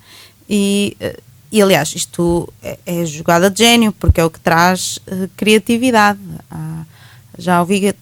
E, 0.50 0.96
uh, 1.00 1.22
e 1.56 1.62
aliás, 1.62 1.94
isto 1.94 2.52
é, 2.62 2.78
é, 2.84 3.06
jogada 3.06 3.48
de 3.48 3.64
gênio, 3.64 3.90
porque 3.92 4.20
é 4.20 4.24
o 4.24 4.28
que 4.28 4.38
traz 4.38 4.98
criatividade. 5.38 6.20
Ah, 6.50 6.84
já 7.38 7.60
ouvi 7.60 7.88
a, 7.88 7.94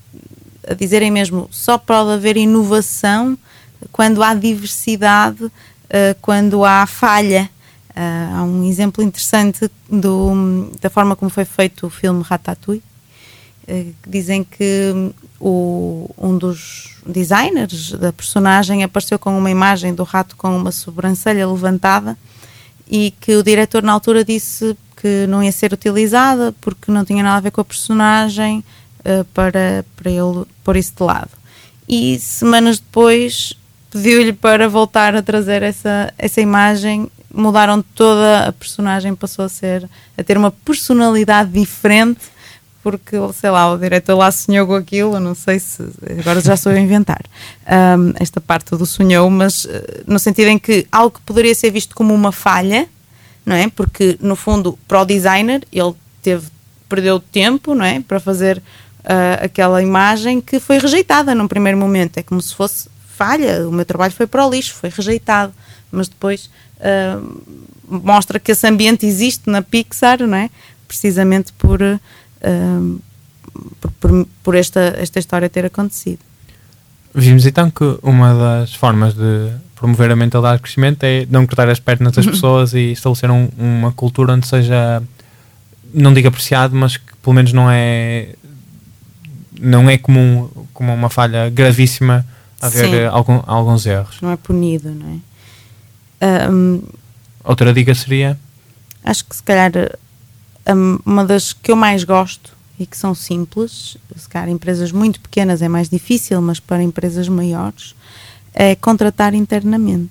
a 0.73 0.75
dizerem 0.75 1.09
mesmo, 1.09 1.47
só 1.53 1.79
pode 1.79 2.11
haver 2.11 2.37
inovação 2.37 3.39
quando 3.93 4.25
há 4.25 4.35
diversidade, 4.35 5.45
uh, 5.45 5.53
quando 6.21 6.65
há 6.65 6.85
falha. 6.85 7.49
Uh, 7.91 8.37
há 8.37 8.43
um 8.43 8.65
exemplo 8.65 9.05
interessante 9.05 9.71
do, 9.89 10.69
da 10.81 10.91
forma 10.91 11.15
como 11.15 11.31
foi 11.31 11.45
feito 11.45 11.87
o 11.87 11.91
filme 11.91 12.25
Ratatouille. 12.25 12.83
Uh, 13.69 13.95
dizem 14.05 14.43
que 14.43 15.13
o, 15.39 16.11
um 16.19 16.37
dos 16.37 16.97
designers 17.07 17.93
da 17.93 18.13
personagem 18.13 18.83
apareceu 18.83 19.17
com 19.17 19.39
uma 19.39 19.51
imagem 19.51 19.95
do 19.95 20.03
rato 20.03 20.35
com 20.35 20.57
uma 20.57 20.73
sobrancelha 20.73 21.47
levantada 21.47 22.19
e 22.89 23.13
que 23.21 23.35
o 23.37 23.43
diretor 23.43 23.83
na 23.83 23.93
altura 23.93 24.25
disse 24.25 24.77
que 24.97 25.27
não 25.27 25.43
ia 25.43 25.53
ser 25.53 25.73
utilizada 25.73 26.55
porque 26.61 26.91
não 26.91 27.05
tinha 27.05 27.23
nada 27.23 27.37
a 27.37 27.41
ver 27.41 27.51
com 27.51 27.61
a 27.61 27.65
personagem 27.65 28.65
uh, 29.01 29.25
para, 29.35 29.85
para 29.97 30.11
ele 30.11 30.45
pôr 30.63 30.77
isso 30.77 30.93
de 30.97 31.03
lado. 31.03 31.31
E 31.89 32.19
semanas 32.19 32.79
depois 32.79 33.55
pediu-lhe 33.91 34.33
para 34.33 34.69
voltar 34.69 35.15
a 35.15 35.23
trazer 35.23 35.63
essa, 35.63 36.13
essa 36.19 36.41
imagem. 36.41 37.09
Mudaram 37.33 37.83
toda 37.95 38.49
a 38.49 38.53
personagem, 38.53 39.15
passou 39.15 39.45
a 39.45 39.49
ser 39.49 39.89
a 40.17 40.23
ter 40.23 40.39
uma 40.39 40.51
personalidade 40.51 41.51
diferente, 41.51 42.21
porque 42.85 43.17
sei 43.33 43.49
lá, 43.49 43.73
o 43.73 43.79
diretor 43.79 44.15
lá 44.15 44.31
sonhou 44.31 44.67
com 44.67 44.75
aquilo. 44.75 45.19
Não 45.19 45.35
sei 45.35 45.59
se 45.59 45.83
agora 46.21 46.39
já 46.43 46.53
estou 46.53 46.71
a 46.71 46.79
inventar 46.79 47.23
um, 47.67 48.13
esta 48.21 48.43
parte 48.43 48.77
do 48.77 48.85
sonhou, 48.85 49.31
mas 49.31 49.65
uh, 49.65 49.71
no 50.07 50.19
sentido 50.19 50.49
em 50.49 50.59
que 50.59 50.87
algo 50.93 51.13
que 51.13 51.23
poderia 51.23 51.55
ser 51.55 51.71
visto 51.71 51.95
como 51.95 52.13
uma 52.13 52.31
falha, 52.31 52.87
não 53.45 53.57
é? 53.57 53.71
Porque 53.71 54.19
no 54.21 54.37
fundo, 54.37 54.79
para 54.87 55.01
o 55.01 55.05
designer, 55.07 55.67
ele 55.73 55.95
teve 56.21 56.49
perdeu 56.87 57.19
tempo, 57.19 57.75
não 57.75 57.87
é, 57.87 58.01
para 58.01 58.21
fazer 58.21 58.59
uh, 58.59 59.45
aquela 59.45 59.83
imagem 59.83 60.43
que 60.43 60.61
foi 60.61 60.77
rejeitada 60.77 61.35
num 61.35 61.49
primeiro 61.49 61.79
momento. 61.79 62.19
É 62.19 62.23
como 62.23 62.43
se 62.43 62.55
fosse 62.55 62.91
falha, 63.17 63.67
o 63.67 63.73
meu 63.73 63.87
trabalho 63.87 64.13
foi 64.13 64.27
para 64.27 64.47
o 64.47 64.51
lixo, 64.51 64.75
foi 64.75 64.91
rejeitado, 64.91 65.55
mas 65.91 66.07
depois 66.07 66.51
uh, 66.81 67.43
mostra 67.89 68.39
que 68.39 68.53
esse 68.53 68.67
ambiente 68.67 69.07
existe 69.07 69.49
na 69.49 69.63
Pixar, 69.63 70.27
não 70.27 70.37
é? 70.37 70.51
Precisamente 70.87 71.51
por, 71.55 71.81
uh, 72.45 73.01
por, 74.01 74.27
por, 74.43 74.55
esta, 74.55 74.95
esta 74.99 75.19
história 75.19 75.49
ter 75.49 75.65
acontecido. 75.65 76.21
Vimos 77.15 77.47
então 77.47 77.71
que 77.71 77.99
uma 78.03 78.35
das 78.35 78.75
formas 78.75 79.15
de 79.15 79.53
promover 79.77 80.11
a 80.11 80.17
mentalidade 80.17 80.57
de 80.57 80.63
crescimento 80.63 81.05
é 81.05 81.27
não 81.31 81.47
cortar 81.47 81.69
as 81.69 81.79
pernas 81.79 82.13
das 82.13 82.27
pessoas 82.27 82.75
e 82.75 82.93
estabelecer 82.93 83.31
um, 83.31 83.49
uma 83.57 83.93
cultura 83.93 84.33
onde 84.33 84.47
seja, 84.47 85.03
não 85.93 86.13
digo 86.13 86.29
apreciado, 86.29 86.75
mas 86.75 86.97
que 86.97 87.15
pelo 87.23 87.35
menos 87.35 87.53
não 87.53 87.71
é 87.71 88.35
não 89.61 89.89
é 89.89 89.97
comum 89.97 90.49
como 90.73 90.93
uma 90.93 91.09
falha 91.09 91.49
gravíssima 91.49 92.27
haver 92.61 92.89
Sim. 92.89 93.05
algum, 93.05 93.41
alguns 93.47 93.87
erros. 93.87 94.21
Não 94.21 94.31
é 94.31 94.37
punido, 94.37 94.91
não 94.91 95.23
é? 96.21 96.51
Um, 96.51 96.83
Outra 97.45 97.73
dica 97.73 97.95
seria? 97.95 98.39
Acho 99.05 99.25
que 99.27 99.37
se 99.37 99.43
calhar 99.43 99.71
uma 100.73 101.25
das 101.25 101.53
que 101.53 101.71
eu 101.71 101.77
mais 101.77 102.05
gosto 102.05 102.55
e 102.79 102.87
que 102.87 102.97
são 102.97 103.15
simples, 103.15 103.97
se 104.17 104.29
calhar 104.29 104.49
empresas 104.49 104.91
muito 104.91 105.21
pequenas 105.21 105.63
é 105.63 105.69
mais 105.69 105.89
difícil, 105.89 106.41
mas 106.41 106.59
para 106.59 106.83
empresas 106.83 107.29
maiores, 107.29 107.95
é 108.53 108.75
contratar 108.75 109.35
internamente. 109.35 110.11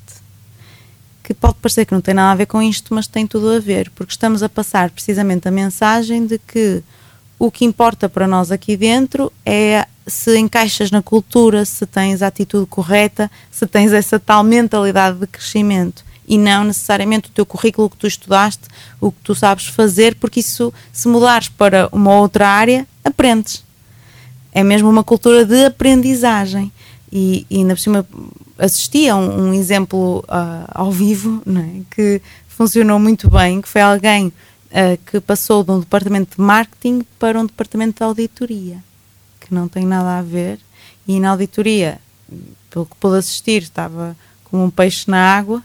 Que 1.23 1.33
pode 1.33 1.55
parecer 1.55 1.85
que 1.85 1.93
não 1.93 2.01
tem 2.01 2.13
nada 2.13 2.31
a 2.31 2.35
ver 2.35 2.45
com 2.45 2.61
isto, 2.61 2.93
mas 2.93 3.07
tem 3.07 3.25
tudo 3.25 3.51
a 3.51 3.59
ver, 3.59 3.89
porque 3.91 4.11
estamos 4.11 4.43
a 4.43 4.49
passar 4.49 4.89
precisamente 4.91 5.47
a 5.47 5.51
mensagem 5.51 6.25
de 6.25 6.37
que 6.37 6.83
o 7.39 7.49
que 7.49 7.65
importa 7.65 8.07
para 8.07 8.27
nós 8.27 8.51
aqui 8.51 8.77
dentro 8.77 9.31
é 9.45 9.85
se 10.05 10.37
encaixas 10.37 10.91
na 10.91 11.01
cultura, 11.01 11.65
se 11.65 11.85
tens 11.85 12.21
a 12.21 12.27
atitude 12.27 12.65
correta, 12.67 13.31
se 13.49 13.65
tens 13.65 13.91
essa 13.93 14.19
tal 14.19 14.43
mentalidade 14.43 15.17
de 15.17 15.27
crescimento 15.27 16.03
e 16.27 16.37
não 16.37 16.63
necessariamente 16.63 17.29
o 17.29 17.31
teu 17.31 17.45
currículo 17.45 17.89
que 17.89 17.97
tu 17.97 18.07
estudaste, 18.07 18.63
o 18.99 19.11
que 19.11 19.19
tu 19.23 19.35
sabes 19.35 19.65
fazer, 19.65 20.15
porque 20.15 20.39
isso, 20.39 20.73
se 20.91 21.07
mudares 21.07 21.49
para 21.49 21.89
uma 21.91 22.15
outra 22.17 22.47
área, 22.47 22.87
aprendes. 23.03 23.63
É 24.51 24.63
mesmo 24.63 24.89
uma 24.89 25.03
cultura 25.03 25.45
de 25.45 25.65
aprendizagem. 25.65 26.71
E, 27.11 27.45
e 27.49 27.57
ainda 27.57 27.75
por 27.75 27.81
cima 27.81 28.07
assisti 28.57 29.07
a 29.07 29.15
um, 29.15 29.49
um 29.49 29.53
exemplo 29.53 30.19
uh, 30.27 30.65
ao 30.67 30.91
vivo 30.91 31.43
é? 31.47 31.81
que 31.91 32.21
funcionou 32.47 32.97
muito 32.97 33.29
bem, 33.29 33.61
que 33.61 33.67
foi 33.67 33.81
alguém 33.81 34.27
uh, 34.27 34.97
que 35.05 35.19
passou 35.19 35.63
de 35.63 35.71
um 35.71 35.79
departamento 35.79 36.37
de 36.37 36.41
marketing 36.41 37.05
para 37.19 37.39
um 37.39 37.45
departamento 37.45 37.97
de 37.97 38.03
auditoria 38.03 38.77
que 39.43 39.53
não 39.53 39.67
tem 39.67 39.85
nada 39.85 40.19
a 40.19 40.21
ver, 40.21 40.59
e 41.07 41.19
na 41.19 41.31
auditoria, 41.31 41.99
pelo 42.69 42.85
que 42.85 42.95
pude 42.95 43.17
assistir, 43.17 43.63
estava 43.63 44.15
como 44.45 44.63
um 44.63 44.69
peixe 44.69 45.09
na 45.09 45.35
água. 45.35 45.61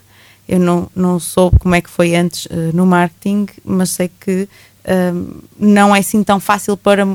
Eu 0.48 0.58
não, 0.58 0.90
não 0.96 1.20
soube 1.20 1.58
como 1.58 1.74
é 1.74 1.80
que 1.80 1.90
foi 1.90 2.16
antes 2.16 2.46
uh, 2.46 2.74
no 2.74 2.86
marketing, 2.86 3.46
mas 3.64 3.90
sei 3.90 4.10
que 4.20 4.48
uh, 4.84 5.42
não 5.58 5.94
é 5.94 5.98
assim 5.98 6.22
tão 6.24 6.40
fácil 6.40 6.76
para 6.76 7.06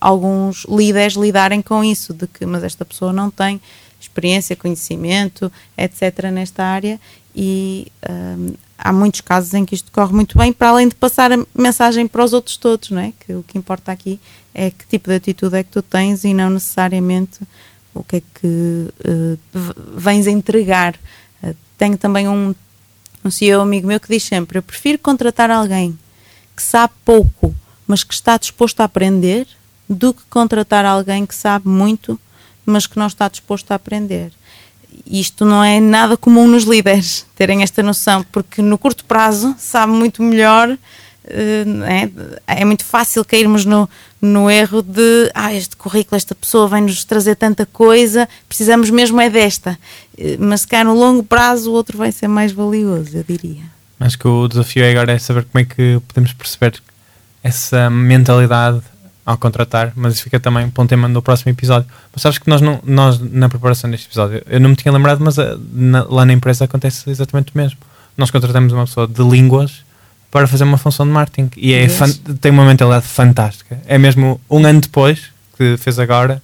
alguns 0.00 0.64
líderes 0.68 1.14
lidarem 1.14 1.62
com 1.62 1.84
isso, 1.84 2.12
de 2.12 2.26
que 2.26 2.44
mas 2.44 2.64
esta 2.64 2.84
pessoa 2.84 3.12
não 3.12 3.30
tem 3.30 3.60
experiência, 4.00 4.56
conhecimento, 4.56 5.50
etc. 5.78 6.24
nesta 6.32 6.64
área 6.64 7.00
e 7.34 7.86
um, 8.10 8.54
há 8.76 8.92
muitos 8.92 9.20
casos 9.20 9.54
em 9.54 9.64
que 9.64 9.74
isto 9.74 9.90
corre 9.92 10.12
muito 10.12 10.36
bem, 10.36 10.52
para 10.52 10.68
além 10.68 10.88
de 10.88 10.94
passar 10.94 11.32
a 11.32 11.38
mensagem 11.54 12.06
para 12.06 12.24
os 12.24 12.32
outros 12.32 12.56
todos, 12.56 12.90
não 12.90 13.00
é? 13.00 13.12
Que 13.20 13.32
o 13.34 13.42
que 13.42 13.56
importa 13.56 13.92
aqui 13.92 14.20
é 14.54 14.70
que 14.70 14.86
tipo 14.86 15.08
de 15.08 15.16
atitude 15.16 15.56
é 15.56 15.62
que 15.62 15.70
tu 15.70 15.82
tens 15.82 16.24
e 16.24 16.34
não 16.34 16.50
necessariamente 16.50 17.40
o 17.94 18.02
que 18.02 18.16
é 18.16 18.22
que 18.34 18.88
uh, 19.06 19.38
vens 19.96 20.26
entregar. 20.26 20.94
Uh, 21.42 21.54
tenho 21.78 21.96
também 21.96 22.28
um, 22.28 22.54
um 23.24 23.30
CEO 23.30 23.60
amigo 23.60 23.86
meu 23.86 24.00
que 24.00 24.08
diz 24.08 24.22
sempre: 24.22 24.58
Eu 24.58 24.62
prefiro 24.62 24.98
contratar 24.98 25.50
alguém 25.50 25.98
que 26.56 26.62
sabe 26.62 26.92
pouco, 27.04 27.54
mas 27.86 28.04
que 28.04 28.14
está 28.14 28.36
disposto 28.36 28.80
a 28.80 28.84
aprender, 28.84 29.46
do 29.88 30.14
que 30.14 30.22
contratar 30.30 30.84
alguém 30.84 31.26
que 31.26 31.34
sabe 31.34 31.68
muito, 31.68 32.18
mas 32.64 32.86
que 32.86 32.98
não 32.98 33.06
está 33.06 33.28
disposto 33.28 33.70
a 33.72 33.74
aprender. 33.74 34.32
Isto 35.06 35.44
não 35.44 35.64
é 35.64 35.80
nada 35.80 36.16
comum 36.16 36.46
nos 36.46 36.64
líderes 36.64 37.26
terem 37.34 37.62
esta 37.62 37.82
noção, 37.82 38.24
porque 38.30 38.60
no 38.60 38.76
curto 38.76 39.04
prazo 39.04 39.54
sabe 39.58 39.92
muito 39.92 40.22
melhor 40.22 40.76
é, 41.24 42.10
é, 42.46 42.64
muito 42.64 42.84
fácil 42.84 43.24
cairmos 43.24 43.64
no, 43.64 43.88
no 44.22 44.48
erro 44.48 44.82
de 44.82 45.30
ah, 45.34 45.52
este 45.52 45.76
currículo, 45.76 46.16
esta 46.16 46.32
pessoa 46.32 46.68
vem-nos 46.68 47.04
trazer 47.04 47.34
tanta 47.34 47.66
coisa, 47.66 48.28
precisamos 48.48 48.88
mesmo 48.88 49.20
é 49.20 49.28
desta. 49.28 49.76
Eh, 50.16 50.36
mas 50.38 50.60
se 50.60 50.68
cá 50.68 50.84
no 50.84 50.94
longo 50.94 51.24
prazo 51.24 51.70
o 51.70 51.74
outro 51.74 51.98
vai 51.98 52.12
ser 52.12 52.28
mais 52.28 52.52
valioso, 52.52 53.16
eu 53.16 53.24
diria. 53.24 53.64
Acho 53.98 54.16
que 54.16 54.28
o 54.28 54.46
desafio 54.46 54.88
agora 54.88 55.12
é 55.12 55.18
saber 55.18 55.44
como 55.44 55.60
é 55.60 55.64
que 55.64 56.00
podemos 56.06 56.32
perceber 56.32 56.80
essa 57.42 57.90
mentalidade 57.90 58.80
ao 59.26 59.36
contratar, 59.36 59.92
mas 59.96 60.14
isso 60.14 60.22
fica 60.22 60.38
também 60.38 60.70
para 60.70 60.82
um 60.82 60.86
tema 60.86 61.08
do 61.08 61.20
próximo 61.20 61.50
episódio. 61.50 61.88
Mas 62.12 62.22
sabes 62.22 62.38
que 62.38 62.48
nós, 62.48 62.60
não, 62.60 62.80
nós 62.84 63.18
na 63.18 63.48
preparação 63.48 63.90
deste 63.90 64.06
episódio, 64.06 64.42
eu 64.46 64.60
não 64.60 64.70
me 64.70 64.76
tinha 64.76 64.92
lembrado, 64.92 65.20
mas 65.20 65.38
a, 65.38 65.56
na, 65.72 66.04
lá 66.04 66.24
na 66.24 66.32
empresa 66.32 66.64
acontece 66.64 67.10
exatamente 67.10 67.52
o 67.54 67.58
mesmo. 67.58 67.78
Nós 68.16 68.30
contratamos 68.30 68.72
uma 68.72 68.84
pessoa 68.84 69.06
de 69.06 69.22
línguas 69.22 69.84
para 70.32 70.48
fazer 70.48 70.64
uma 70.64 70.78
função 70.78 71.06
de 71.06 71.12
marketing. 71.12 71.50
E 71.58 71.74
é 71.74 71.86
tem 72.40 72.50
uma 72.50 72.64
mentalidade 72.64 73.06
fantástica. 73.06 73.78
É 73.86 73.98
mesmo 73.98 74.40
um 74.50 74.64
ano 74.66 74.80
depois 74.80 75.30
que 75.56 75.76
fez 75.76 75.98
agora, 75.98 76.42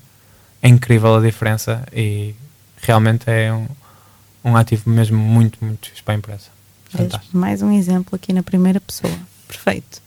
é 0.62 0.68
incrível 0.68 1.16
a 1.16 1.20
diferença 1.20 1.82
e 1.90 2.34
realmente 2.82 3.24
é 3.26 3.50
um, 3.50 3.66
um 4.44 4.54
ativo 4.54 4.90
mesmo 4.90 5.16
muito, 5.16 5.58
muito 5.64 5.88
fixe 5.88 6.02
para 6.02 6.14
a 6.14 6.18
empresa. 6.18 6.44
Fantástico. 6.90 7.36
Mais 7.36 7.62
um 7.62 7.72
exemplo 7.72 8.14
aqui 8.14 8.30
na 8.30 8.42
primeira 8.42 8.78
pessoa. 8.78 9.12
Perfeito. 9.48 10.02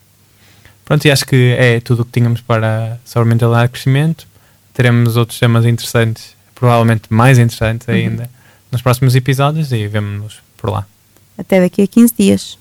Pronto, 0.85 1.03
e 1.05 1.11
acho 1.11 1.25
que 1.25 1.55
é 1.57 1.79
tudo 1.79 2.03
o 2.03 2.05
que 2.05 2.11
tínhamos 2.11 2.39
para 2.39 2.99
sobre 3.03 3.29
mentalidade 3.29 3.65
de 3.65 3.71
crescimento. 3.71 4.27
Teremos 4.75 5.17
outros 5.17 5.39
temas 5.39 5.65
interessantes, 5.65 6.35
provavelmente 6.53 7.03
mais 7.09 7.39
interessantes 7.39 7.87
uhum. 7.87 7.95
ainda, 7.95 8.29
nos 8.71 8.83
próximos 8.83 9.15
episódios 9.15 9.71
e 9.71 9.87
vemo-nos 9.87 10.39
por 10.55 10.69
lá. 10.69 10.85
Até 11.35 11.59
daqui 11.59 11.81
a 11.81 11.87
15 11.87 12.13
dias. 12.15 12.60